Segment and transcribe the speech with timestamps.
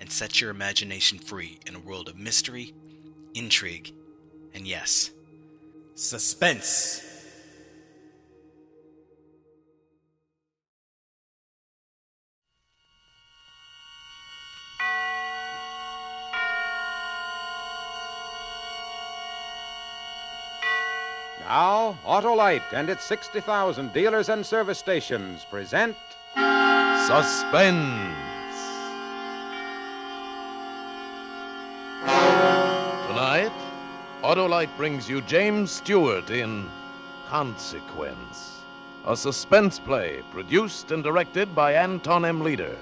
[0.00, 2.74] and set your imagination free in a world of mystery,
[3.34, 3.92] intrigue,
[4.54, 5.10] and yes,
[5.94, 7.06] suspense.
[21.40, 25.96] Now, Autolite and its 60,000 dealers and service stations present
[27.06, 28.29] Suspense.
[34.30, 36.64] Autolite brings you James Stewart in
[37.26, 38.60] Consequence,
[39.04, 42.40] a suspense play produced and directed by Anton M.
[42.40, 42.76] Leader.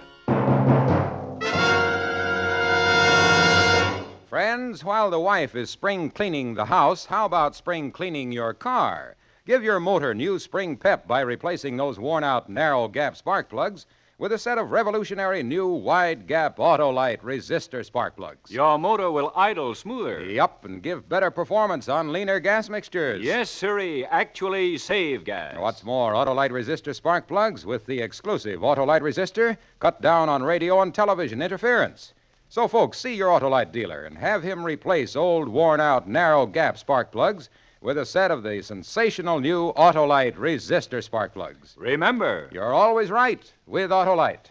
[4.27, 9.17] Friends, while the wife is spring cleaning the house, how about spring cleaning your car?
[9.47, 13.87] Give your motor new spring pep by replacing those worn out narrow gap spark plugs
[14.19, 18.51] with a set of revolutionary new wide gap Autolite resistor spark plugs.
[18.51, 20.25] Your motor will idle smoother.
[20.25, 23.23] Yup, and give better performance on leaner gas mixtures.
[23.23, 24.05] Yes, sirree.
[24.07, 25.57] Actually, save gas.
[25.57, 30.83] What's more, Autolite resistor spark plugs with the exclusive Autolite resistor cut down on radio
[30.83, 32.13] and television interference.
[32.49, 36.77] So, folks, see your Autolite dealer and have him replace old, worn out, narrow gap
[36.77, 37.51] spark plugs
[37.81, 41.75] with a set of the sensational new Autolite resistor spark plugs.
[41.79, 44.51] Remember, You're always right with Autolite.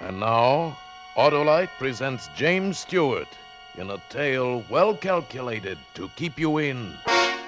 [0.00, 0.76] And now,
[1.16, 3.28] Autolite presents James Stewart
[3.76, 6.92] in a tale well calculated to keep you in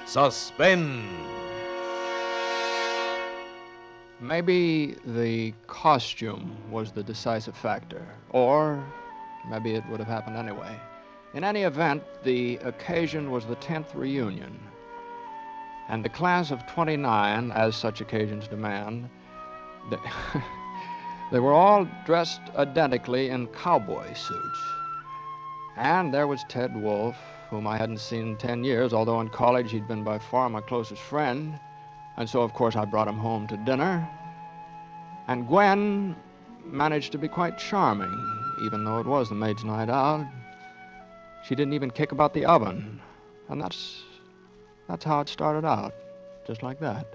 [0.07, 1.05] suspense.
[4.20, 8.83] Maybe the costume was the decisive factor, or
[9.48, 10.79] maybe it would have happened anyway.
[11.33, 14.58] In any event, the occasion was the 10th reunion.
[15.89, 19.08] And the class of 29, as such occasions demand,
[19.91, 19.96] they,
[21.33, 24.61] they were all dressed identically in cowboy suits.
[25.77, 27.17] And there was Ted Wolf,
[27.48, 30.61] whom I hadn't seen in 10 years, although in college he'd been by far my
[30.61, 31.58] closest friend.
[32.17, 34.08] And so, of course, I brought him home to dinner.
[35.29, 36.17] And Gwen
[36.64, 38.12] managed to be quite charming,
[38.64, 40.27] even though it was the maid's night out.
[41.42, 43.01] She didn't even kick about the oven.
[43.48, 44.02] And that's
[44.89, 45.95] that's how it started out.
[46.46, 47.06] Just like that.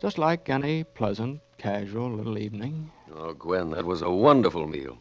[0.00, 2.90] Just like any pleasant, casual little evening.
[3.14, 4.98] Oh, Gwen, that was a wonderful meal.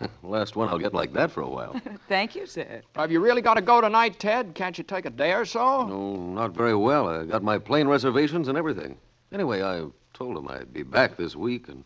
[0.22, 1.80] Last one I'll get like that for a while.
[2.08, 2.82] Thank you, sir.
[2.94, 4.54] Have you really got to go tonight, Ted?
[4.54, 5.86] Can't you take a day or so?
[5.86, 7.08] No, not very well.
[7.08, 8.96] I got my plane reservations and everything.
[9.32, 11.84] Anyway, I told him I'd be back this week, and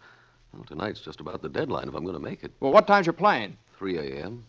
[0.52, 2.52] well, tonight's just about the deadline if I'm going to make it.
[2.60, 3.56] Well, what time's your plane?
[3.78, 4.44] 3 a.m.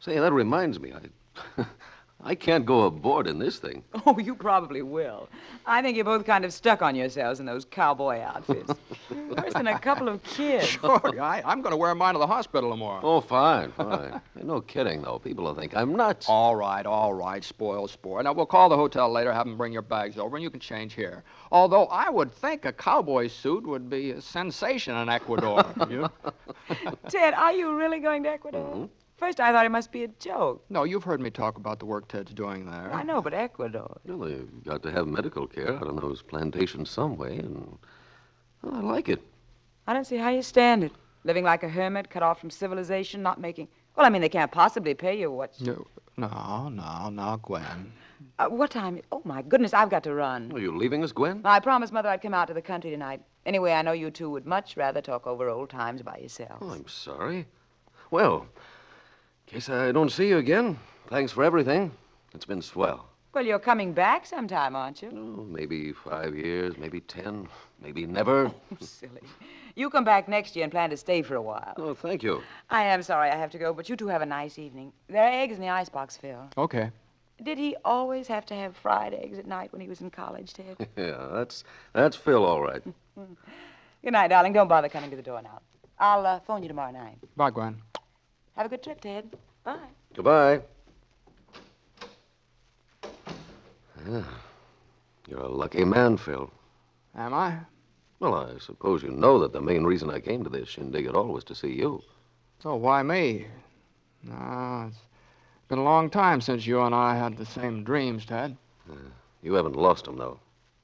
[0.00, 1.64] Say, that reminds me, I,
[2.20, 3.82] I can't go aboard in this thing.
[4.06, 5.28] Oh, you probably will.
[5.66, 8.72] I think you're both kind of stuck on yourselves in those cowboy outfits.
[9.10, 10.66] Worse than a couple of kids.
[10.66, 13.00] Sure, I, I'm going to wear mine to the hospital tomorrow.
[13.02, 14.20] Oh, fine, fine.
[14.42, 15.18] no kidding, though.
[15.18, 16.26] People will think I'm nuts.
[16.28, 18.24] All right, all right, spoiled sport.
[18.24, 20.60] Now, we'll call the hotel later, have them bring your bags over, and you can
[20.60, 21.24] change here.
[21.52, 25.64] Although I would think a cowboy suit would be a sensation in Ecuador.
[25.90, 26.08] you?
[27.10, 28.64] Ted, are you really going to Ecuador?
[28.64, 28.84] Mm-hmm.
[29.18, 30.64] First, I thought it must be a joke.
[30.70, 32.92] No, you've heard me talk about the work Ted's doing there.
[32.94, 34.00] I know, but Ecuador.
[34.06, 37.78] Well, they've got to have medical care out on those plantations some way, and
[38.62, 39.20] well, I like it.
[39.88, 40.92] I don't see how you stand it.
[41.24, 43.66] Living like a hermit, cut off from civilization, not making.
[43.96, 45.60] Well, I mean, they can't possibly pay you what.
[45.60, 45.84] No,
[46.16, 47.92] no, no, no, Gwen.
[48.38, 49.00] Uh, what time?
[49.10, 50.52] Oh, my goodness, I've got to run.
[50.52, 51.40] Are you leaving us, Gwen?
[51.44, 53.20] I promised Mother I'd come out to the country tonight.
[53.46, 56.58] Anyway, I know you two would much rather talk over old times by yourselves.
[56.60, 57.46] Oh, I'm sorry.
[58.10, 58.46] Well,
[59.50, 60.78] guess I don't see you again.
[61.08, 61.90] Thanks for everything.
[62.34, 63.06] It's been swell.
[63.34, 65.10] Well, you're coming back sometime, aren't you?
[65.12, 67.46] Oh, maybe five years, maybe ten,
[67.80, 68.50] maybe never.
[68.80, 69.20] Silly.
[69.74, 71.74] You come back next year and plan to stay for a while.
[71.76, 72.42] Oh, thank you.
[72.70, 74.92] I am sorry I have to go, but you two have a nice evening.
[75.08, 76.48] There are eggs in the icebox, Phil.
[76.56, 76.90] Okay.
[77.42, 80.52] Did he always have to have fried eggs at night when he was in college,
[80.54, 80.88] Ted?
[80.96, 82.82] Yeah, that's that's Phil, all right.
[84.02, 84.52] Good night, darling.
[84.52, 85.60] Don't bother coming to the door now.
[85.98, 87.18] I'll uh, phone you tomorrow night.
[87.36, 87.82] Bye, Gwen.
[88.58, 89.30] Have a good trip, Ted.
[89.62, 89.78] Bye.
[90.16, 90.62] Goodbye.
[94.10, 94.24] Yeah.
[95.28, 96.50] You're a lucky man, Phil.
[97.14, 97.56] Am I?
[98.18, 101.14] Well, I suppose you know that the main reason I came to this shindig at
[101.14, 102.02] all was to see you.
[102.60, 103.46] So why me?
[104.28, 104.96] Ah, it's
[105.68, 108.56] been a long time since you and I had the same dreams, Ted.
[109.40, 110.40] You haven't lost them, though.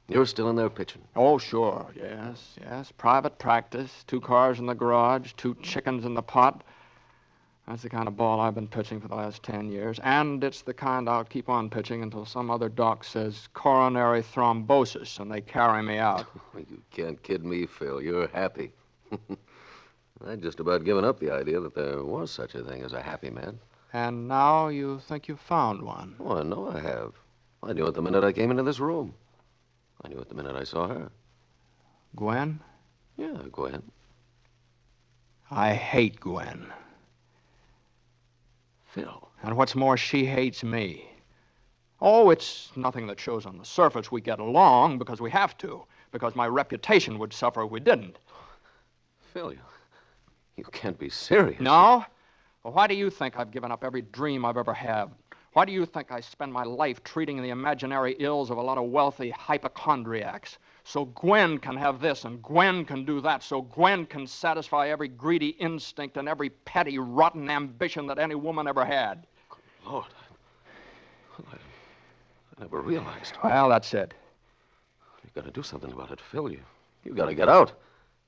[0.06, 1.02] You're still in there pitching.
[1.16, 1.88] Oh, sure.
[1.96, 2.92] Yes, yes.
[2.96, 6.62] Private practice, two cars in the garage, two chickens in the pot.
[7.66, 9.98] That's the kind of ball I've been pitching for the last ten years.
[10.02, 15.18] And it's the kind I'll keep on pitching until some other doc says coronary thrombosis
[15.18, 16.26] and they carry me out.
[16.56, 18.00] You can't kid me, Phil.
[18.00, 18.70] You're happy.
[20.26, 23.02] I'd just about given up the idea that there was such a thing as a
[23.02, 23.58] happy man.
[23.92, 26.16] And now you think you've found one.
[26.20, 27.12] Oh, I know I have.
[27.62, 29.14] I knew it the minute I came into this room.
[30.04, 31.10] I knew it the minute I saw her.
[32.16, 32.60] Gwen?
[33.16, 33.82] Yeah, Gwen.
[35.50, 36.72] I hate Gwen.
[38.94, 39.28] Phil.
[39.42, 41.10] And what's more, she hates me.
[42.00, 44.12] Oh, it's nothing that shows on the surface.
[44.12, 48.18] We get along because we have to, because my reputation would suffer if we didn't.
[49.32, 49.58] Phil, you,
[50.56, 51.60] you can't be serious.
[51.60, 52.04] No?
[52.62, 55.06] Well, why do you think I've given up every dream I've ever had?
[55.54, 58.78] Why do you think I spend my life treating the imaginary ills of a lot
[58.78, 60.58] of wealthy hypochondriacs?
[60.86, 65.08] So Gwen can have this and Gwen can do that, so Gwen can satisfy every
[65.08, 69.26] greedy instinct and every petty, rotten ambition that any woman ever had.
[69.48, 70.04] Good Lord,
[71.38, 73.38] I, I never realized.
[73.42, 74.12] Well, that's it.
[75.24, 76.50] You've got to do something about it, Phil.
[76.50, 76.60] You,
[77.02, 77.72] you've got to get out.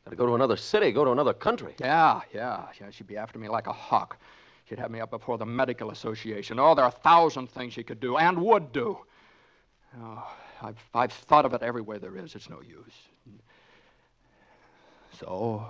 [0.05, 1.75] Got to go to another city, go to another country.
[1.79, 2.91] Yeah, yeah, yeah.
[2.91, 4.17] She'd be after me like a hawk.
[4.65, 6.59] She'd have me up before the Medical Association.
[6.59, 8.99] Oh, there are a thousand things she could do and would do.
[10.01, 10.27] Oh,
[10.63, 12.35] I've, I've thought of it every way there is.
[12.35, 12.95] It's no use.
[15.19, 15.67] So,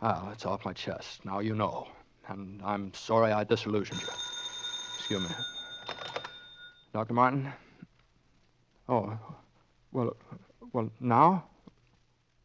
[0.00, 1.24] well, it's off my chest.
[1.24, 1.88] Now you know.
[2.28, 4.08] And I'm sorry I disillusioned you.
[4.96, 5.34] Excuse me.
[6.92, 7.12] Dr.
[7.12, 7.52] Martin?
[8.88, 9.18] Oh,
[9.92, 10.16] well,
[10.72, 11.44] well, now?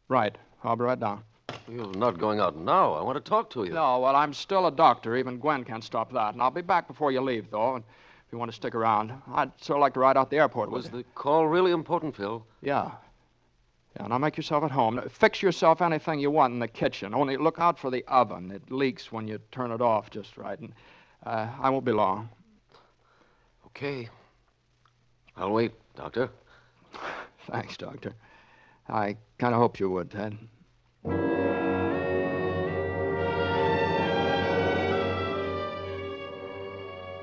[0.08, 0.36] Right.
[0.64, 1.22] I'll be right down.
[1.68, 2.94] You're not going out now.
[2.94, 3.72] I want to talk to you.
[3.72, 5.16] No, well, I'm still a doctor.
[5.16, 6.34] Even Gwen can't stop that.
[6.34, 7.76] And I'll be back before you leave, though.
[7.76, 7.84] And
[8.30, 10.70] if you want to stick around, I'd sort of like to ride out the airport
[10.70, 12.46] Was the call really important, Phil?
[12.62, 12.92] Yeah.
[13.98, 15.02] Yeah, now make yourself at home.
[15.10, 17.12] Fix yourself anything you want in the kitchen.
[17.12, 18.52] Only look out for the oven.
[18.52, 20.56] It leaks when you turn it off just right.
[20.60, 20.72] And
[21.26, 22.28] uh, I won't be long.
[23.66, 24.08] Okay.
[25.36, 26.30] I'll wait, Doctor.
[27.50, 28.14] Thanks, Doctor.
[28.88, 30.38] I kind of hoped you would, Ted.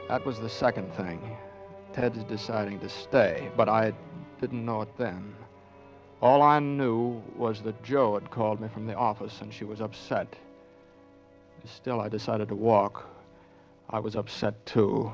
[0.07, 1.19] That was the second thing.
[1.93, 3.93] Ted's deciding to stay, but I
[4.39, 5.35] didn't know it then.
[6.21, 9.81] All I knew was that Joe had called me from the office and she was
[9.81, 10.27] upset.
[11.65, 13.05] Still, I decided to walk.
[13.89, 15.11] I was upset, too.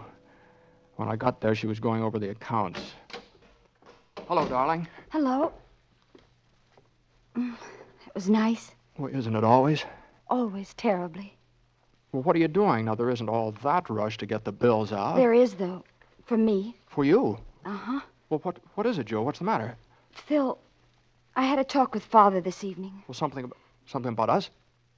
[0.98, 2.80] When I got there, she was going over the accounts.
[4.28, 4.88] Hello, darling.
[5.10, 5.51] Hello.
[7.36, 7.54] Mm,
[8.06, 8.72] It was nice.
[9.00, 9.84] Well, isn't it always?
[10.30, 11.36] Always terribly.
[12.13, 12.86] Well, what are you doing?
[12.86, 15.15] Now, there isn't all that rush to get the bills out.
[15.15, 15.83] There is, though.
[16.25, 16.77] For me.
[16.88, 17.39] For you.
[17.65, 18.00] Uh huh.
[18.30, 19.24] Well, what, what is it, Joe?
[19.24, 19.75] What's the matter?
[20.12, 20.60] Phil,
[21.36, 23.04] I had a talk with Father this evening.
[23.07, 23.56] Well, something, ab-
[23.88, 24.51] something about us?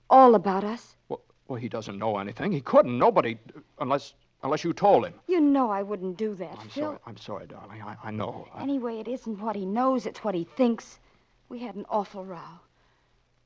[0.09, 0.95] All about us.
[1.07, 2.51] Well, well, he doesn't know anything.
[2.51, 2.99] He couldn't.
[2.99, 3.37] Nobody,
[3.79, 4.13] unless,
[4.43, 5.13] unless you told him.
[5.27, 6.83] You know I wouldn't do that, I'm Phil.
[6.83, 6.97] sorry.
[7.07, 7.81] I'm sorry, darling.
[7.81, 8.45] I, I know.
[8.59, 10.99] Anyway, it isn't what he knows, it's what he thinks.
[11.47, 12.59] We had an awful row.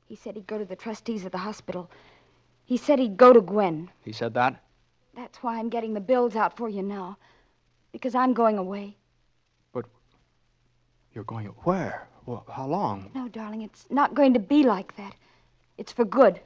[0.08, 1.88] He said he'd go to the trustees of the hospital.
[2.70, 3.90] He said he'd go to Gwen.
[4.04, 4.62] he said that?
[5.16, 7.18] That's why I'm getting the bills out for you now.
[7.90, 8.96] Because I'm going away.
[9.72, 9.86] But
[11.12, 12.06] you're going where?
[12.26, 13.10] Well, how long?
[13.12, 15.16] No, darling, it's not going to be like that.
[15.78, 16.38] It's for good.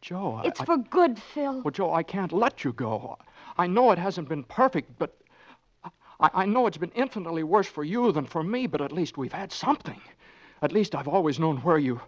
[0.00, 1.60] Joe, I, It's I- for good, Phil.
[1.60, 3.18] Well, Joe, I can't let you go.
[3.58, 5.14] I know it hasn't been perfect, but
[6.20, 9.18] I, I know it's been infinitely worse for you than for me, but at least
[9.18, 10.00] we've had something.
[10.62, 12.00] At least I've always known where you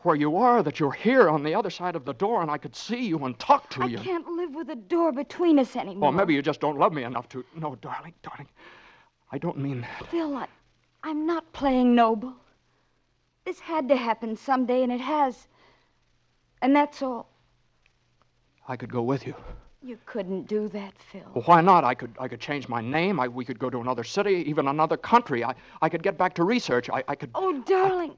[0.00, 2.58] where you are, that you're here on the other side of the door and I
[2.58, 3.98] could see you and talk to I you.
[3.98, 6.10] I can't live with a door between us anymore.
[6.10, 8.48] Well, maybe you just don't love me enough to No, darling, darling.
[9.32, 10.06] I don't mean that.
[10.10, 10.46] Phil, I,
[11.02, 12.34] I'm not playing noble.
[13.44, 15.48] This had to happen someday, and it has.
[16.62, 17.28] And that's all.
[18.68, 19.34] I could go with you.
[19.82, 21.22] You couldn't do that, Phil.
[21.32, 21.84] Well, why not?
[21.84, 23.20] I could I could change my name.
[23.20, 25.44] I, we could go to another city, even another country.
[25.44, 26.90] I, I could get back to research.
[26.90, 28.16] I, I could Oh, darling.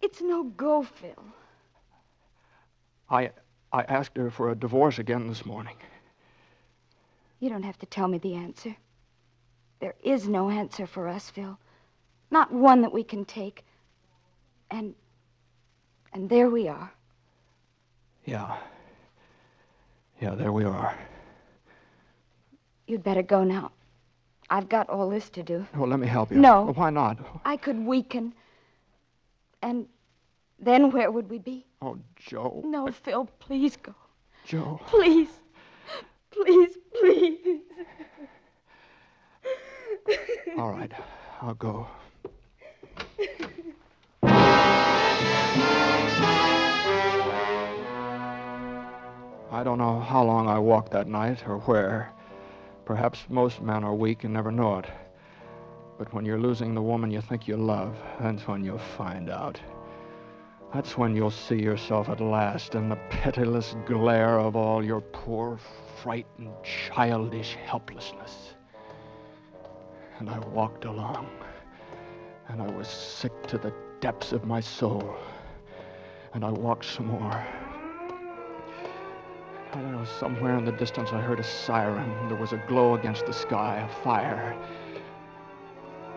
[0.00, 1.24] It's no go, Phil.
[3.10, 3.30] I
[3.72, 5.76] I asked her for a divorce again this morning.
[7.40, 8.74] You don't have to tell me the answer.
[9.80, 11.58] There is no answer for us, Phil.
[12.30, 13.64] Not one that we can take.
[14.70, 14.94] And.
[16.12, 16.90] And there we are.
[18.24, 18.56] Yeah.
[20.20, 20.98] Yeah, there we are.
[22.86, 23.70] You'd better go now.
[24.50, 25.66] I've got all this to do.
[25.76, 26.38] Well, let me help you.
[26.38, 26.64] No.
[26.64, 27.18] Well, why not?
[27.44, 28.32] I could weaken.
[29.62, 29.86] And
[30.58, 31.66] then where would we be?
[31.82, 32.62] Oh, Joe.
[32.64, 33.94] No, Phil, please go.
[34.44, 34.80] Joe.
[34.86, 35.28] Please.
[36.30, 37.60] Please, please.
[40.58, 40.92] All right,
[41.42, 41.86] I'll go.
[49.50, 52.12] I don't know how long I walked that night or where.
[52.84, 54.86] Perhaps most men are weak and never know it.
[55.98, 59.60] But when you're losing the woman you think you love, that's when you'll find out.
[60.72, 65.58] That's when you'll see yourself at last in the pitiless glare of all your poor,
[66.00, 68.54] frightened, childish helplessness.
[70.18, 71.28] And I walked along,
[72.48, 75.16] and I was sick to the depths of my soul.
[76.34, 77.44] And I walked some more.
[79.72, 82.28] I don't know, somewhere in the distance I heard a siren.
[82.28, 84.56] There was a glow against the sky, a fire.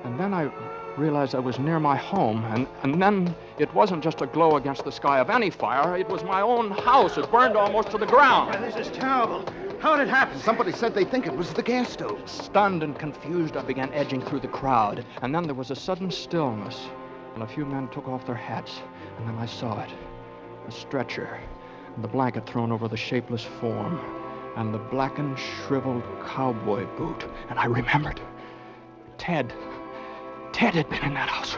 [0.03, 0.51] And then I
[0.97, 4.83] realized I was near my home, and, and then it wasn't just a glow against
[4.83, 7.17] the sky of any fire, it was my own house.
[7.17, 8.53] It burned almost to the ground.
[8.63, 9.45] This is terrible.
[9.79, 10.37] How did it happen?
[10.39, 12.21] Somebody said they think it was the gas stove.
[12.29, 16.11] Stunned and confused, I began edging through the crowd, and then there was a sudden
[16.11, 16.87] stillness,
[17.33, 18.81] and a few men took off their hats,
[19.17, 19.89] and then I saw it
[20.67, 21.39] a stretcher,
[21.95, 23.99] and the blanket thrown over the shapeless form,
[24.57, 28.21] and the blackened, shriveled cowboy boot, and I remembered.
[29.17, 29.53] Ted.
[30.53, 31.57] Ted had been in that house.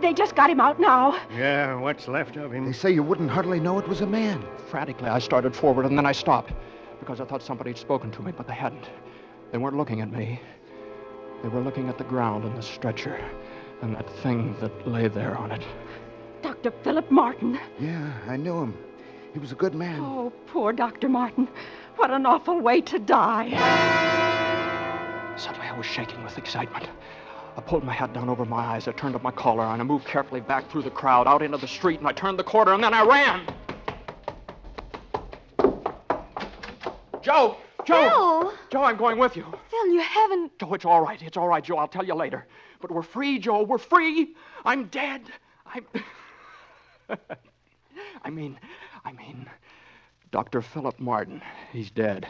[0.00, 1.16] They just got him out now.
[1.36, 2.66] Yeah, what's left of him?
[2.66, 4.44] They say you wouldn't hardly know it was a man.
[4.68, 6.52] Frantically, I started forward, and then I stopped
[6.98, 8.90] because I thought somebody had spoken to me, but they hadn't.
[9.52, 10.40] They weren't looking at me.
[11.42, 13.20] They were looking at the ground and the stretcher
[13.80, 15.62] and that thing that lay there on it.
[16.42, 16.72] Dr.
[16.82, 17.58] Philip Martin.
[17.78, 18.76] Yeah, I knew him.
[19.32, 20.00] He was a good man.
[20.00, 21.08] Oh, poor Dr.
[21.08, 21.48] Martin.
[21.96, 23.50] What an awful way to die.
[25.36, 26.88] Suddenly, I was shaking with excitement.
[27.54, 28.88] I pulled my hat down over my eyes.
[28.88, 31.58] I turned up my collar, and I moved carefully back through the crowd, out into
[31.58, 33.46] the street, and I turned the corner, and then I ran.
[37.22, 37.56] Joe!
[37.84, 38.08] Joe!
[38.08, 38.52] Phil!
[38.70, 39.44] Joe, I'm going with you.
[39.70, 40.58] Phil, you haven't.
[40.58, 41.20] Joe, it's all right.
[41.20, 41.76] It's all right, Joe.
[41.76, 42.46] I'll tell you later.
[42.80, 43.62] But we're free, Joe.
[43.62, 44.34] We're free.
[44.64, 45.22] I'm dead.
[45.66, 45.86] I'm.
[48.24, 48.58] I mean,
[49.04, 49.48] I mean,
[50.30, 50.62] Dr.
[50.62, 51.42] Philip Martin.
[51.70, 52.26] He's dead.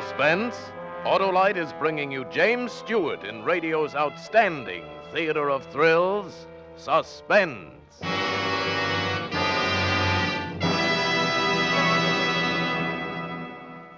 [0.00, 0.56] Suspense,
[1.04, 7.74] Autolite is bringing you James Stewart in radio's outstanding theater of thrills, Suspense.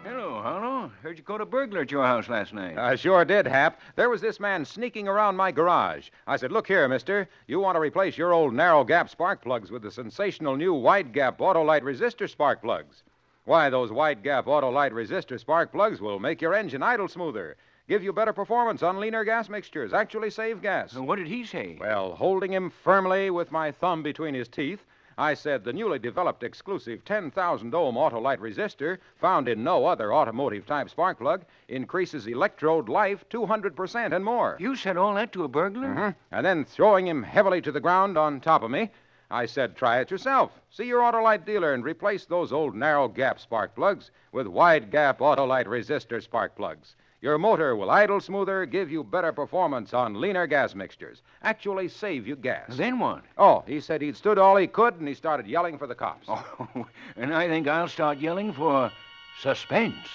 [0.03, 0.91] Hello, Harlow.
[1.03, 2.79] Heard you caught a burglar at your house last night.
[2.79, 3.81] I sure did, Hap.
[3.95, 6.09] There was this man sneaking around my garage.
[6.27, 7.29] I said, Look here, mister.
[7.47, 11.13] You want to replace your old narrow gap spark plugs with the sensational new wide
[11.13, 13.05] gap Autolite resistor spark plugs.
[13.45, 17.57] Why, those wide gap Autolite resistor spark plugs will make your engine idle smoother,
[17.89, 20.95] give you better performance on leaner gas mixtures, actually save gas.
[20.95, 21.77] what did he say?
[21.81, 24.87] Well, holding him firmly with my thumb between his teeth,
[25.19, 30.65] I said the newly developed exclusive 10,000 ohm Autolite resistor, found in no other automotive
[30.65, 34.57] type spark plug, increases electrode life 200% and more.
[34.61, 35.93] You said all that to a burglar?
[35.93, 38.91] hmm And then throwing him heavily to the ground on top of me,
[39.33, 40.53] I said, try it yourself.
[40.71, 45.21] See your Autolite dealer and replace those old narrow gap spark plugs with wide gap
[45.21, 46.97] Autolite resistor spark plugs.
[47.23, 52.27] Your motor will idle smoother, give you better performance on leaner gas mixtures, actually save
[52.27, 52.77] you gas.
[52.77, 53.23] Then what?
[53.39, 56.27] Oh, he said he'd stood all he could and he started yelling for the cops.
[56.29, 56.87] Oh,
[57.17, 58.93] and I think I'll start yelling for
[59.41, 60.09] suspense.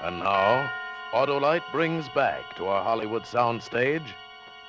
[0.00, 0.70] And now,
[1.12, 4.06] Autolite brings back to our Hollywood soundstage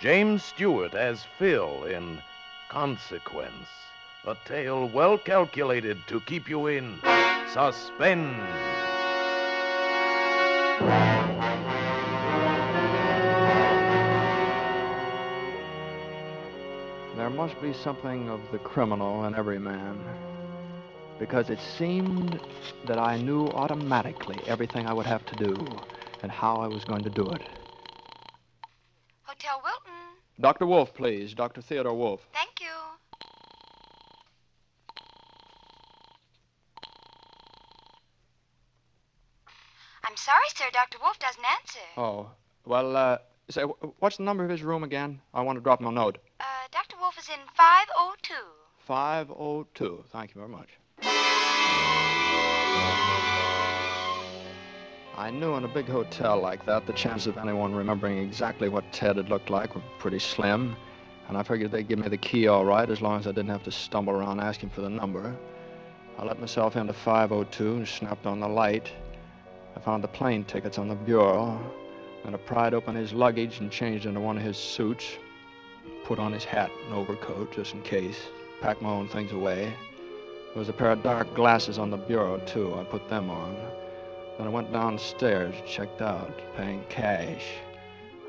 [0.02, 2.22] James Stewart as Phil in
[2.74, 3.70] Consequence,
[4.26, 6.98] a tale well calculated to keep you in
[7.54, 8.36] suspense.
[17.16, 20.04] There must be something of the criminal in every man.
[21.20, 22.40] Because it seemed
[22.88, 25.80] that I knew automatically everything I would have to do
[26.24, 27.44] and how I was going to do it.
[29.22, 29.83] Hotel Wilton.
[30.40, 30.66] Dr.
[30.66, 31.34] Wolf, please.
[31.34, 31.62] Dr.
[31.62, 32.28] Theodore Wolf.
[32.34, 32.68] Thank you.
[40.06, 40.66] I'm sorry, sir.
[40.74, 40.98] Dr.
[41.02, 41.80] Wolf doesn't answer.
[41.98, 42.30] Oh,
[42.66, 43.18] well, uh,
[43.50, 43.64] say,
[44.00, 45.22] what's the number of his room again?
[45.34, 46.18] I want to drop him a note.
[46.40, 46.98] Uh, Dr.
[47.00, 48.34] Wolf is in 502.
[48.80, 50.04] 502.
[50.12, 50.70] Thank you very much.
[55.16, 58.92] I knew in a big hotel like that, the chances of anyone remembering exactly what
[58.92, 60.76] Ted had looked like were pretty slim.
[61.28, 63.52] And I figured they'd give me the key all right as long as I didn't
[63.52, 65.36] have to stumble around asking for the number.
[66.18, 68.92] I let myself into 502 and snapped on the light.
[69.76, 71.60] I found the plane tickets on the bureau.
[72.24, 75.06] Then I pried open his luggage and changed into one of his suits,
[76.06, 78.18] put on his hat and overcoat just in case,
[78.62, 79.74] packed my own things away.
[80.54, 82.74] There was a pair of dark glasses on the bureau, too.
[82.74, 83.56] I put them on.
[84.38, 87.44] Then I went downstairs, checked out, paying cash.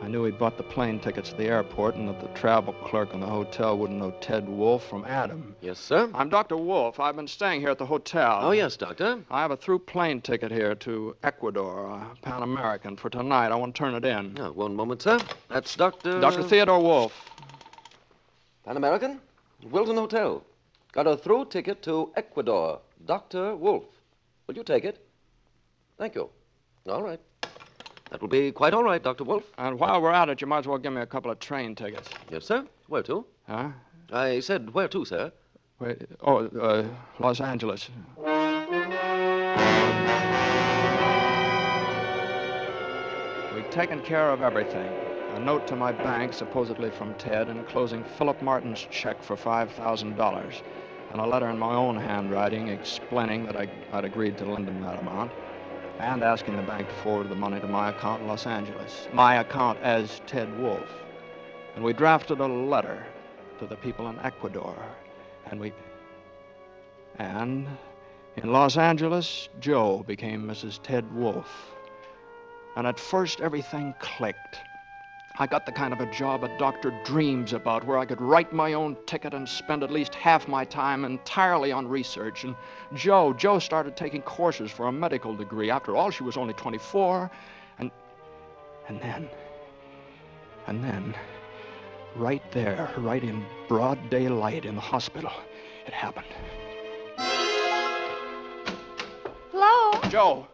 [0.02, 3.14] I knew he'd bought the plane tickets to the airport and that the travel clerk
[3.14, 5.56] in the hotel wouldn't know Ted Wolf from Adam.
[5.62, 6.10] Yes, sir?
[6.12, 6.58] I'm Dr.
[6.58, 7.00] Wolf.
[7.00, 8.40] I've been staying here at the hotel.
[8.42, 9.20] Oh, yes, Doctor.
[9.30, 13.50] I have a through plane ticket here to Ecuador, uh, Pan American, for tonight.
[13.50, 14.36] I want to turn it in.
[14.38, 15.18] Oh, one moment, sir.
[15.48, 16.20] That's Dr.
[16.20, 16.42] Dr.
[16.42, 17.30] Theodore Wolf.
[18.66, 19.20] Pan American?
[19.70, 20.44] Wilton Hotel.
[20.92, 22.80] Got a through ticket to Ecuador.
[23.06, 23.56] Dr.
[23.56, 23.84] Wolf.
[24.46, 25.03] Will you take it?
[25.98, 26.30] Thank you.
[26.88, 27.20] All right.
[28.10, 29.24] That will be quite all right, Dr.
[29.24, 29.44] Wolf.
[29.58, 31.74] And while we're at it, you might as well give me a couple of train
[31.74, 32.08] tickets.
[32.30, 32.66] Yes, sir.
[32.88, 33.24] Where to?
[33.48, 33.70] Huh?
[34.12, 35.32] I said where to, sir.
[35.80, 36.86] Wait, oh, uh,
[37.18, 37.90] Los Angeles.
[43.54, 44.92] We'd taken care of everything.
[45.34, 50.62] A note to my bank, supposedly from Ted, enclosing Philip Martin's check for $5,000,
[51.10, 54.80] and a letter in my own handwriting explaining that I, I'd agreed to lend him
[54.82, 55.32] that amount,
[55.98, 59.36] and asking the bank to forward the money to my account in Los Angeles, my
[59.36, 60.88] account as Ted Wolf.
[61.76, 63.04] And we drafted a letter
[63.58, 64.76] to the people in Ecuador,
[65.46, 65.72] and we.
[67.18, 67.68] And
[68.36, 70.80] in Los Angeles, Joe became Mrs.
[70.82, 71.70] Ted Wolf.
[72.76, 74.58] And at first, everything clicked.
[75.36, 78.52] I got the kind of a job a doctor dreams about, where I could write
[78.52, 82.44] my own ticket and spend at least half my time entirely on research.
[82.44, 82.54] And
[82.94, 85.72] Joe, Joe started taking courses for a medical degree.
[85.72, 87.28] After all, she was only 24.
[87.80, 87.90] And,
[88.86, 89.28] and then,
[90.68, 91.16] and then,
[92.14, 95.32] right there, right in broad daylight in the hospital,
[95.84, 96.26] it happened.
[99.50, 100.00] Hello?
[100.08, 100.46] Joe,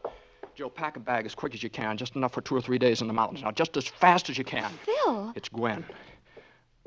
[0.61, 2.77] Joe, pack a bag as quick as you can, just enough for two or three
[2.79, 3.41] days in the mountains.
[3.43, 4.71] Now, just as fast as you can.
[4.85, 5.33] Phil?
[5.35, 5.87] It's Gwen.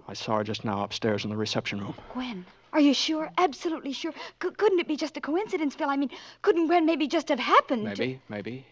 [0.08, 1.96] I saw her just now upstairs in the reception room.
[2.14, 2.46] Gwen.
[2.72, 3.32] Are you sure?
[3.40, 4.12] Absolutely sure?
[4.44, 5.90] C- couldn't it be just a coincidence, Phil?
[5.90, 6.12] I mean,
[6.44, 7.84] couldn't Gwen maybe just have happened?
[7.84, 8.64] Maybe, maybe.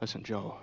[0.00, 0.56] Listen, Joe,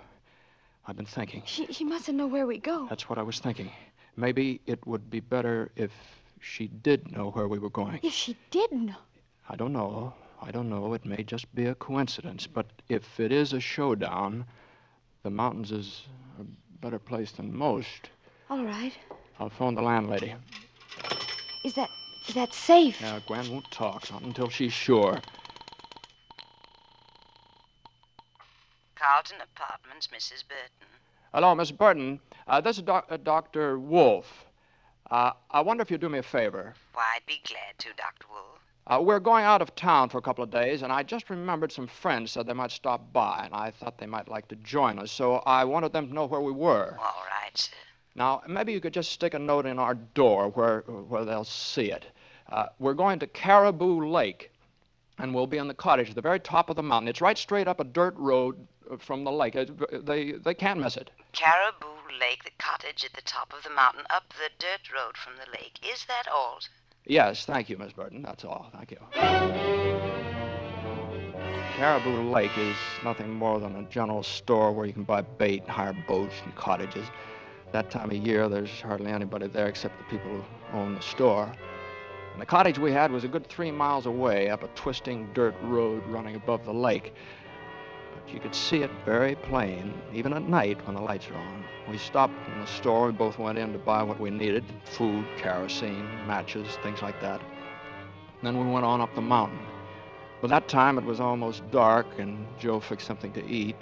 [0.88, 1.44] I've been thinking.
[1.46, 2.88] She, she mustn't know where we go.
[2.88, 3.70] That's what I was thinking.
[4.16, 5.92] Maybe it would be better if
[6.40, 8.00] she did know where we were going.
[8.02, 8.96] If she did know.
[9.48, 10.12] I don't know.
[10.42, 10.94] I don't know.
[10.94, 12.46] It may just be a coincidence.
[12.46, 14.46] But if it is a showdown,
[15.22, 16.02] the mountains is
[16.38, 16.44] a
[16.80, 18.10] better place than most.
[18.48, 18.92] All right.
[19.38, 20.34] I'll phone the landlady.
[21.64, 21.90] Is that
[22.28, 23.00] is that safe?
[23.00, 25.20] Now, Gwen won't talk, not until she's sure.
[28.94, 30.44] Carlton Apartments, Mrs.
[30.46, 30.86] Burton.
[31.32, 32.20] Hello, Miss Burton.
[32.46, 33.78] Uh, this is doc- uh, Dr.
[33.78, 34.44] Wolf.
[35.10, 36.74] Uh, I wonder if you'd do me a favor.
[36.92, 38.26] Why, I'd be glad to, Dr.
[38.30, 38.59] Wolf.
[38.90, 41.70] Uh, we're going out of town for a couple of days, and I just remembered
[41.70, 44.98] some friends said they might stop by, and I thought they might like to join
[44.98, 46.98] us, so I wanted them to know where we were.
[46.98, 47.72] All right, sir.
[48.16, 51.92] Now, maybe you could just stick a note in our door where, where they'll see
[51.92, 52.04] it.
[52.50, 54.50] Uh, we're going to Caribou Lake,
[55.18, 57.06] and we'll be in the cottage at the very top of the mountain.
[57.06, 58.56] It's right straight up a dirt road
[58.90, 59.56] uh, from the lake.
[59.92, 61.12] They, they can't miss it.
[61.32, 61.86] Caribou
[62.18, 65.48] Lake, the cottage at the top of the mountain, up the dirt road from the
[65.56, 65.78] lake.
[65.80, 66.58] Is that all?
[66.60, 66.70] sir?
[67.10, 68.22] Yes, thank you, Miss Burton.
[68.22, 68.70] That's all.
[68.72, 68.98] Thank you.
[71.74, 75.70] Caribou Lake is nothing more than a general store where you can buy bait, and
[75.72, 77.04] hire boats, and cottages.
[77.72, 80.44] That time of year, there's hardly anybody there except the people who
[80.78, 81.52] own the store.
[82.32, 85.56] And the cottage we had was a good three miles away up a twisting dirt
[85.62, 87.12] road running above the lake.
[88.14, 91.64] But you could see it very plain, even at night when the lights are on.
[91.88, 93.06] We stopped in the store.
[93.06, 97.40] We both went in to buy what we needed food, kerosene, matches, things like that.
[98.42, 99.60] Then we went on up the mountain.
[100.40, 103.76] By that time, it was almost dark, and Joe fixed something to eat,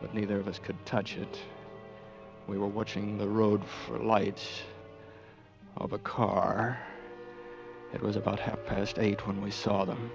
[0.00, 1.38] but neither of us could touch it.
[2.46, 4.62] We were watching the road for lights
[5.76, 6.78] of a car.
[7.92, 10.10] It was about half past eight when we saw them.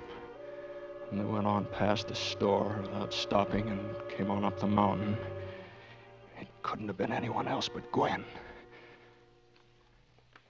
[1.16, 3.80] And they went on past the store without stopping and
[4.18, 5.16] came on up the mountain.
[6.42, 8.26] It couldn't have been anyone else but Gwen.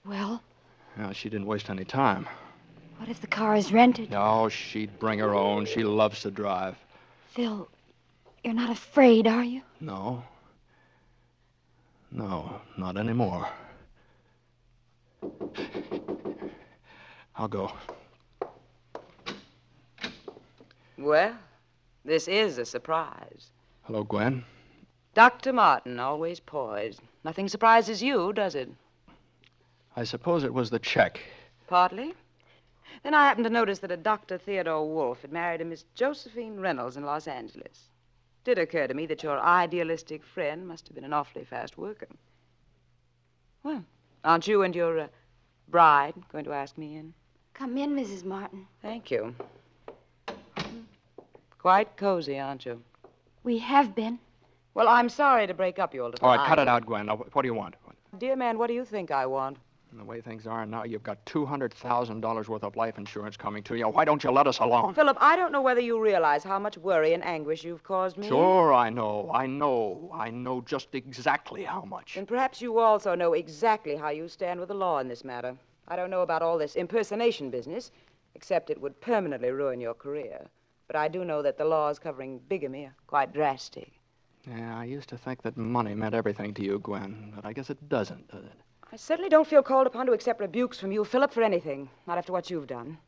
[0.04, 0.42] Well,
[0.96, 2.26] Now, she didn't waste any time.
[2.96, 4.10] what if the car is rented?
[4.10, 5.66] No, she'd bring her own.
[5.66, 6.76] She loves to drive.
[7.28, 7.68] Phil,
[8.42, 9.62] you're not afraid, are you?
[9.78, 10.24] No.
[12.10, 13.48] No, not anymore.
[17.36, 17.70] I'll go.
[20.98, 21.36] Well,
[22.04, 23.50] this is a surprise.
[23.82, 24.44] Hello, Gwen.
[25.14, 25.52] Dr.
[25.52, 27.00] Martin, always poised.
[27.24, 28.70] Nothing surprises you, does it?
[29.96, 31.20] I suppose it was the check.
[31.66, 32.14] Partly.
[33.02, 34.38] Then I happened to notice that a Dr.
[34.38, 37.88] Theodore Wolf had married a Miss Josephine Reynolds in Los Angeles.
[38.44, 42.08] did occur to me that your idealistic friend must have been an awfully fast worker.
[43.62, 43.84] Well,
[44.24, 45.08] aren't you and your uh,
[45.68, 47.12] bride going to ask me in?
[47.54, 48.24] Come in, Mrs.
[48.24, 48.66] Martin.
[48.82, 49.34] Thank you.
[51.66, 52.80] Quite cozy, aren't you?
[53.42, 54.20] We have been.
[54.74, 56.24] Well, I'm sorry to break up your little.
[56.24, 57.06] All right, cut it out, Gwen.
[57.06, 57.74] Now, what do you want?
[58.18, 59.56] Dear man, what do you think I want?
[59.90, 63.74] And the way things are now, you've got $200,000 worth of life insurance coming to
[63.74, 63.88] you.
[63.88, 64.94] Why don't you let us alone?
[64.94, 68.28] Philip, I don't know whether you realize how much worry and anguish you've caused me.
[68.28, 69.28] Sure, I know.
[69.34, 70.08] I know.
[70.14, 72.16] I know just exactly how much.
[72.16, 75.56] And perhaps you also know exactly how you stand with the law in this matter.
[75.88, 77.90] I don't know about all this impersonation business,
[78.36, 80.46] except it would permanently ruin your career.
[80.86, 83.92] But I do know that the laws covering bigamy are quite drastic.
[84.48, 87.70] Yeah, I used to think that money meant everything to you, Gwen, but I guess
[87.70, 88.52] it doesn't, does it?
[88.92, 91.90] I certainly don't feel called upon to accept rebukes from you, Philip, for anything.
[92.06, 92.98] Not after what you've done.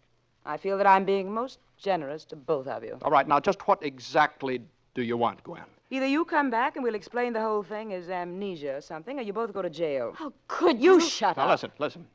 [0.44, 2.98] I feel that I'm being most generous to both of you.
[3.02, 4.60] All right, now, just what exactly
[4.94, 5.62] do you want, Gwen?
[5.90, 9.22] Either you come back and we'll explain the whole thing as amnesia or something, or
[9.22, 10.12] you both go to jail.
[10.16, 11.00] How could You you?
[11.00, 11.50] shut Now, up.
[11.50, 12.06] listen, listen.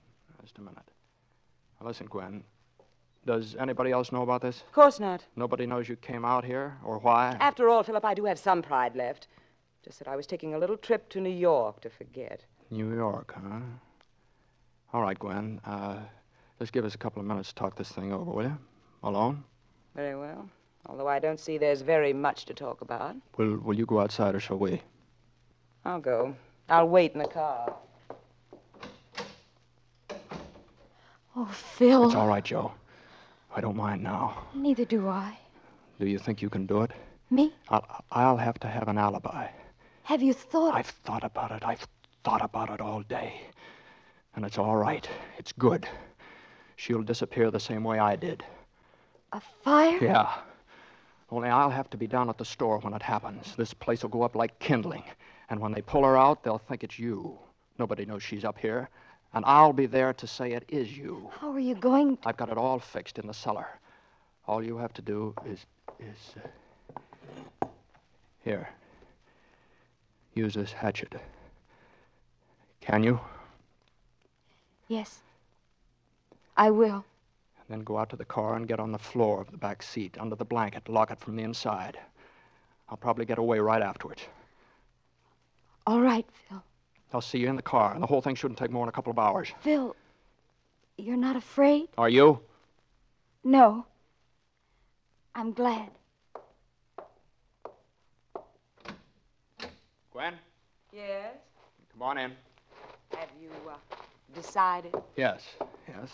[0.41, 0.83] Just a minute.
[1.79, 2.43] Now, listen, Gwen.
[3.25, 4.61] Does anybody else know about this?
[4.61, 5.23] Of course not.
[5.35, 7.37] Nobody knows you came out here or why?
[7.39, 9.27] After all, Philip, I do have some pride left.
[9.83, 12.43] Just that I was taking a little trip to New York to forget.
[12.69, 13.59] New York, huh?
[14.93, 15.59] All right, Gwen.
[15.65, 15.97] Uh,
[16.59, 18.57] just give us a couple of minutes to talk this thing over, will you?
[19.03, 19.43] Alone?
[19.95, 20.49] Very well.
[20.85, 23.15] Although I don't see there's very much to talk about.
[23.37, 24.81] Will Will you go outside or shall we?
[25.85, 26.35] I'll go.
[26.69, 27.73] I'll wait in the car.
[31.35, 32.05] Oh, Phil.
[32.05, 32.73] It's all right, Joe.
[33.55, 34.47] I don't mind now.
[34.55, 35.37] Neither do I.
[35.99, 36.91] Do you think you can do it?
[37.29, 37.53] Me?
[37.69, 39.47] I'll, I'll have to have an alibi.
[40.03, 40.73] Have you thought?
[40.73, 41.63] I've thought about it.
[41.63, 41.85] I've
[42.23, 43.41] thought about it all day.
[44.35, 45.07] And it's all right.
[45.37, 45.87] It's good.
[46.75, 48.43] She'll disappear the same way I did.
[49.31, 50.03] A fire?
[50.03, 50.33] Yeah.
[51.29, 53.55] Only I'll have to be down at the store when it happens.
[53.55, 55.03] This place will go up like kindling.
[55.49, 57.37] And when they pull her out, they'll think it's you.
[57.77, 58.89] Nobody knows she's up here.
[59.33, 61.29] And I'll be there to say it is you.
[61.39, 62.17] How are you going?
[62.25, 63.67] I've got it all fixed in the cellar.
[64.47, 65.65] All you have to do is.
[65.99, 66.35] is.
[66.37, 67.67] Uh,
[68.43, 68.69] here.
[70.35, 71.15] Use this hatchet.
[72.81, 73.19] Can you?
[74.87, 75.19] Yes.
[76.57, 77.05] I will.
[77.57, 79.81] And then go out to the car and get on the floor of the back
[79.81, 81.97] seat, under the blanket, lock it from the inside.
[82.89, 84.21] I'll probably get away right afterwards.
[85.87, 86.61] All right, Phil.
[87.13, 88.91] I'll see you in the car, and the whole thing shouldn't take more than a
[88.91, 89.49] couple of hours.
[89.61, 89.95] Phil,
[90.97, 91.87] you're not afraid?
[91.97, 92.39] Are you?
[93.43, 93.85] No.
[95.35, 95.89] I'm glad.
[100.11, 100.33] Gwen,
[100.91, 101.33] Yes?
[101.91, 102.31] come on in.
[103.15, 103.73] Have you uh,
[104.35, 104.93] decided?
[105.15, 105.43] Yes,
[105.87, 106.09] yes.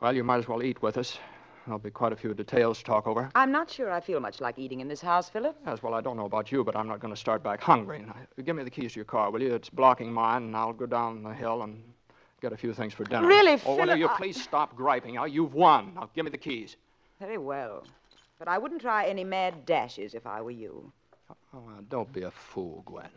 [0.00, 1.18] Well, you might as well eat with us.
[1.66, 3.30] There'll be quite a few details to talk over.
[3.34, 5.56] I'm not sure I feel much like eating in this house, Philip.
[5.66, 8.00] Yes, well, I don't know about you, but I'm not going to start back hungry.
[8.06, 9.54] Now, give me the keys to your car, will you?
[9.54, 11.82] It's blocking mine, and I'll go down the hill and
[12.42, 13.26] get a few things for dinner.
[13.26, 15.14] Really, Oh, will Philip, you I- please stop griping?
[15.14, 15.94] Now, you've won.
[15.94, 16.76] Now, give me the keys.
[17.18, 17.84] Very well.
[18.38, 20.92] But I wouldn't try any mad dashes if I were you.
[21.54, 23.08] Oh, don't be a fool, Gwen.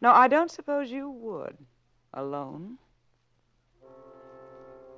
[0.00, 1.56] No, I don't suppose you would.
[2.14, 2.78] Alone?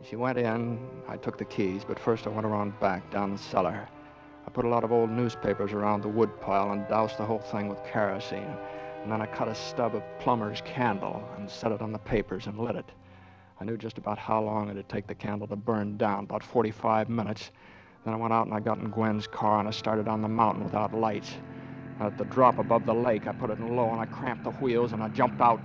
[0.08, 0.80] She went in.
[1.08, 3.88] I took the keys, but first I went around back down the cellar.
[4.46, 7.38] I put a lot of old newspapers around the wood pile and doused the whole
[7.38, 8.56] thing with kerosene.
[9.02, 12.46] And then I cut a stub of plumber's candle and set it on the papers
[12.48, 12.90] and lit it.
[13.60, 17.08] I knew just about how long it'd take the candle to burn down, about 45
[17.08, 17.52] minutes.
[18.04, 20.28] Then I went out and I got in Gwen's car and I started on the
[20.28, 21.32] mountain without lights.
[22.00, 24.50] At the drop above the lake, I put it in low and I cramped the
[24.50, 25.60] wheels and I jumped out.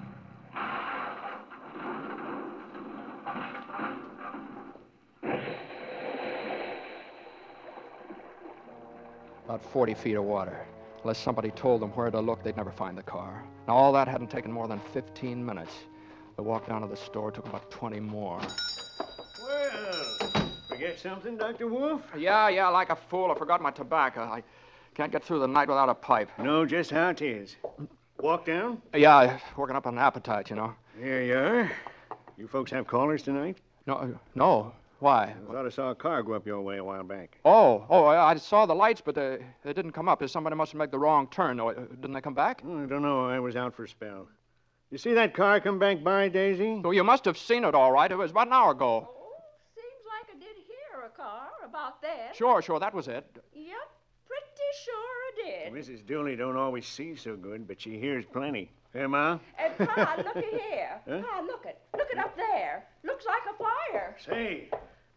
[9.57, 10.67] About 40 feet of water.
[11.01, 13.43] Unless somebody told them where to look, they'd never find the car.
[13.67, 15.73] Now, all that hadn't taken more than 15 minutes.
[16.35, 18.39] The walk down to the store took about 20 more.
[19.41, 21.65] Well, forget something, Dr.
[21.65, 22.03] Wolf?
[22.15, 23.31] Yeah, yeah, like a fool.
[23.31, 24.21] I forgot my tobacco.
[24.21, 24.43] I
[24.93, 26.29] can't get through the night without a pipe.
[26.37, 27.55] No, just how it is.
[28.19, 28.79] Walk down?
[28.93, 30.75] Yeah, working up an appetite, you know.
[30.99, 31.71] Here you are.
[32.37, 33.57] You folks have callers tonight?
[33.87, 34.73] No, uh, no.
[34.99, 35.35] Why?
[35.49, 37.37] I thought I saw a car go up your way a while back.
[37.45, 40.27] Oh, oh, I I saw the lights, but they, they didn't come up.
[40.27, 41.57] Somebody must have made the wrong turn.
[41.57, 42.61] No, uh, didn't they come back?
[42.65, 43.27] Oh, I don't know.
[43.29, 44.27] I was out for a spell.
[44.89, 46.79] You see that car come back by, Daisy?
[46.83, 48.11] Well, you must have seen it all right.
[48.11, 49.07] It was about an hour ago.
[49.11, 49.33] Oh,
[49.75, 52.35] Seems like I did hear a car about that.
[52.35, 53.25] Sure, sure, that was it.
[53.53, 53.87] Yep,
[54.25, 55.73] pretty sure I did.
[55.73, 56.05] Mrs.
[56.05, 58.69] Dooley don't always see so good, but she hears plenty.
[58.93, 59.37] Hey, Ma?
[59.59, 60.99] And Pa, looky here.
[61.07, 61.21] Huh?
[61.21, 61.79] Pa, look it.
[61.95, 62.85] Look it up there.
[63.03, 64.15] Looks like a fire.
[64.25, 64.69] Say,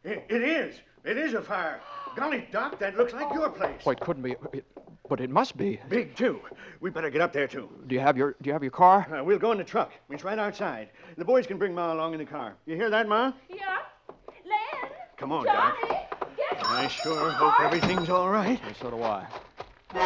[0.05, 0.77] it, it is.
[1.05, 1.81] It is a fire.
[2.17, 3.85] Golly, Doc, that looks like your place.
[3.85, 4.37] Wait, couldn't be.
[4.53, 4.65] It,
[5.09, 5.81] But it must be.
[5.89, 6.41] Big, too.
[6.81, 7.69] We better get up there, too.
[7.89, 9.07] Do you have your Do you have your car?
[9.13, 9.91] Uh, we'll go in the truck.
[10.11, 10.91] It's right outside.
[11.17, 12.55] The boys can bring Ma along in the car.
[12.67, 13.33] You hear that, Ma?
[13.49, 13.79] Yeah.
[14.45, 14.91] Len?
[15.17, 16.37] Come on, Johnny, Doc.
[16.37, 18.61] Get I sure hope everything's all right.
[18.67, 19.27] And so do I.
[19.93, 19.99] The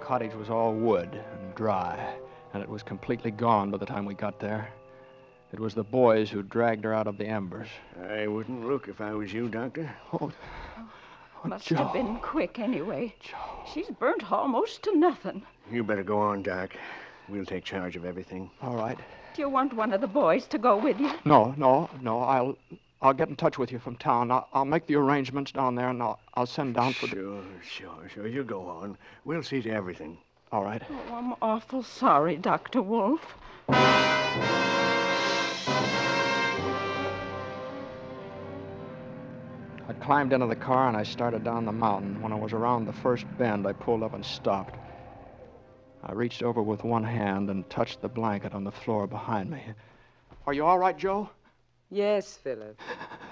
[0.00, 2.14] cottage was all wood and dry,
[2.52, 4.68] and it was completely gone by the time we got there.
[5.52, 7.68] It was the boys who dragged her out of the embers.
[8.10, 9.90] I wouldn't look if I was you, Doctor.
[10.12, 10.30] Oh,
[11.44, 11.76] oh Must Joe.
[11.76, 13.14] have been quick anyway.
[13.72, 15.42] She's burnt almost to nothing.
[15.70, 16.74] You better go on, Doc.
[17.28, 18.50] We'll take charge of everything.
[18.62, 18.98] all right.
[19.34, 21.10] Do you want one of the boys to go with you?
[21.24, 22.20] No, no, no.
[22.20, 22.58] I'll
[23.02, 24.30] I'll get in touch with you from town.
[24.30, 27.42] I'll, I'll make the arrangements down there, and I'll, I'll send down for you.
[27.60, 28.26] Sure, sure, sure.
[28.28, 28.96] You go on.
[29.24, 30.18] We'll see to everything.
[30.52, 30.80] All right.
[30.88, 32.80] Oh, I'm awful sorry, Dr.
[32.80, 33.20] Wolf.
[39.88, 42.22] I climbed into the car and I started down the mountain.
[42.22, 44.76] When I was around the first bend, I pulled up and stopped.
[46.04, 49.62] I reached over with one hand and touched the blanket on the floor behind me.
[50.46, 51.30] Are you all right, Joe?
[51.92, 52.80] Yes, Philip.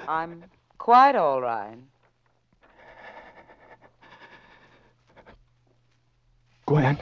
[0.06, 0.44] I'm
[0.76, 1.78] quite all right.
[6.66, 6.98] Gwen.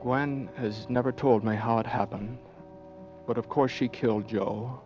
[0.00, 2.38] Gwen has never told me how it happened,
[3.26, 4.80] but of course she killed Joe.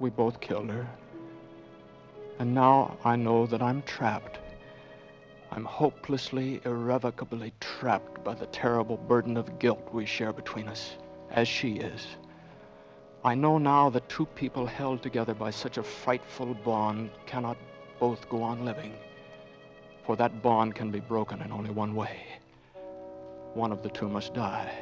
[0.00, 0.88] We both killed her.
[2.40, 4.37] And now I know that I'm trapped.
[5.50, 10.96] I'm hopelessly, irrevocably trapped by the terrible burden of guilt we share between us,
[11.30, 12.06] as she is.
[13.24, 17.56] I know now that two people held together by such a frightful bond cannot
[17.98, 18.94] both go on living.
[20.06, 22.20] For that bond can be broken in only one way.
[23.54, 24.72] One of the two must die.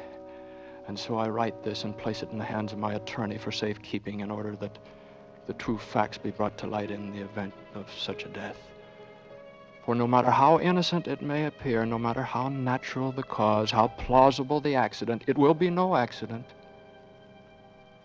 [0.87, 3.51] And so I write this and place it in the hands of my attorney for
[3.51, 4.77] safekeeping in order that
[5.47, 8.57] the true facts be brought to light in the event of such a death.
[9.87, 13.87] For no matter how innocent it may appear, no matter how natural the cause, how
[13.87, 16.45] plausible the accident, it will be no accident.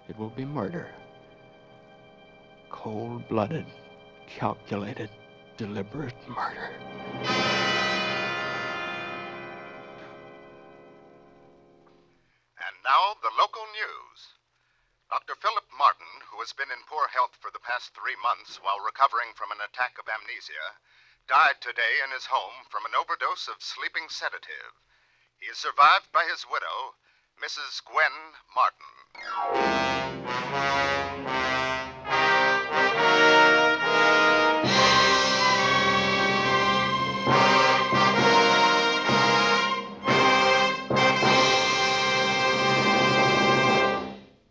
[0.06, 0.86] It will be murder.
[2.70, 3.66] Cold blooded,
[4.28, 5.10] calculated,
[5.56, 6.70] deliberate murder.
[12.62, 14.38] And now, the local news.
[15.10, 15.34] Dr.
[15.34, 19.34] Philip Martin, who has been in poor health for the past three months while recovering
[19.34, 20.78] from an attack of amnesia,
[21.28, 24.74] died today in his home from an overdose of sleeping sedative.
[25.38, 26.94] He is survived by his widow,
[27.42, 27.82] Mrs.
[27.85, 29.92] Gwen Martin.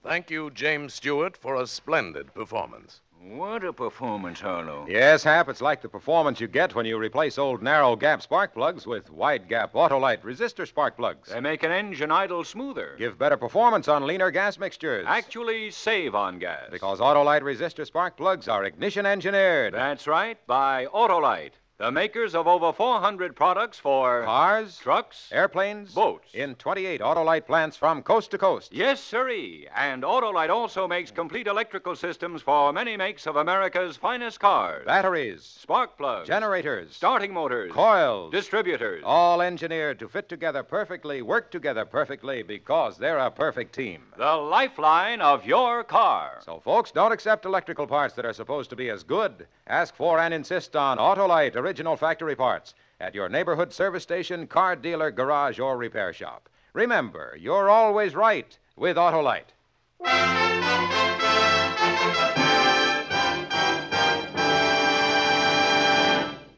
[0.04, 3.00] Thank you, James Stewart, for a splendid performance.
[3.24, 4.88] What a performance, Harlow.
[4.90, 8.54] Yes, Hap, it's like the performance you get when you replace old narrow gap spark
[8.54, 11.30] plugs with wide gap Autolite resistor spark plugs.
[11.30, 12.96] They make an engine idle smoother.
[12.98, 15.06] Give better performance on leaner gas mixtures.
[15.08, 16.70] Actually, save on gas.
[16.72, 19.76] Because Autolite resistor spark plugs are ignition engineered.
[19.76, 26.30] That's right, by Autolite, the makers of over 400 products for cars, trucks, airplanes, boats.
[26.32, 28.72] In 28 Autolite plants from coast to coast.
[28.72, 29.68] Yes, sirree.
[29.76, 34.86] And Autolite also makes complete electrical systems for many makes of America's finest cars.
[34.86, 39.02] Batteries, spark plugs, generators, starting motors, coils, distributors.
[39.04, 44.04] all engineered to fit together perfectly, work together perfectly because they're a perfect team.
[44.20, 46.42] The lifeline of your car.
[46.46, 49.48] So, folks, don't accept electrical parts that are supposed to be as good.
[49.66, 54.76] Ask for and insist on Autolite original factory parts at your neighborhood service station, car
[54.76, 56.50] dealer, garage, or repair shop.
[56.74, 59.54] Remember, you're always right with Autolite.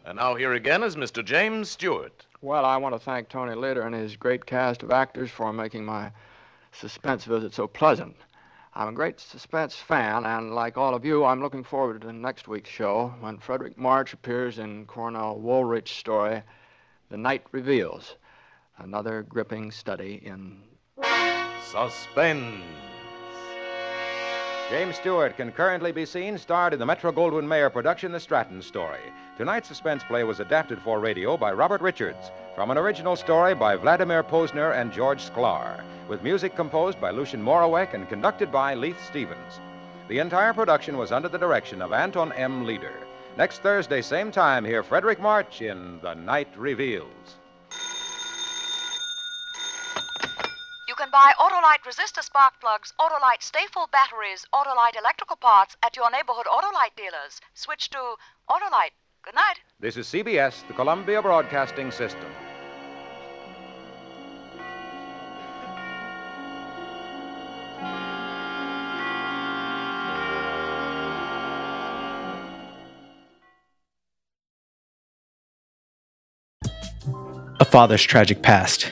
[0.06, 1.24] And now here again is Mr.
[1.24, 2.26] James Stewart.
[2.42, 5.86] Well, I want to thank Tony Leader and his great cast of actors for making
[5.86, 6.12] my
[6.72, 8.16] suspense visit so pleasant.
[8.76, 12.48] I'm a great suspense fan, and like all of you, I'm looking forward to next
[12.48, 16.42] week's show when Fredric March appears in Cornell Woolrich's story,
[17.10, 18.16] The Night Reveals,
[18.80, 20.64] another gripping study in
[21.72, 22.64] Suspense.
[24.74, 28.60] James Stewart can currently be seen starred in the Metro Goldwyn Mayer production, The Stratton
[28.60, 29.14] Story.
[29.38, 33.76] Tonight's suspense play was adapted for radio by Robert Richards from an original story by
[33.76, 38.98] Vladimir Pozner and George Sklar, with music composed by Lucien Moraweck and conducted by Leith
[39.06, 39.60] Stevens.
[40.08, 42.66] The entire production was under the direction of Anton M.
[42.66, 42.96] Leader.
[43.38, 47.36] Next Thursday, same time, hear Fredric March in The Night Reveals.
[51.14, 56.96] Buy Autolite resistor spark plugs, Autolite Sta-ful batteries, Autolite electrical parts at your neighborhood Autolite
[56.98, 57.40] dealers.
[57.54, 58.16] Switch to
[58.50, 58.94] Autolite.
[59.22, 59.60] Good night.
[59.80, 62.26] This is CBS, the Columbia Broadcasting System.
[77.60, 78.92] A father's tragic past,